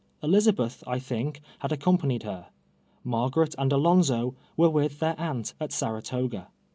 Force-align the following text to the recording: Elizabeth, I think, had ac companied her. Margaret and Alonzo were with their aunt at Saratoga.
Elizabeth, 0.23 0.83
I 0.87 0.97
think, 0.97 1.41
had 1.59 1.71
ac 1.71 1.77
companied 1.81 2.23
her. 2.23 2.47
Margaret 3.03 3.53
and 3.59 3.71
Alonzo 3.71 4.33
were 4.57 4.67
with 4.67 4.97
their 4.97 5.13
aunt 5.19 5.53
at 5.61 5.71
Saratoga. 5.71 6.47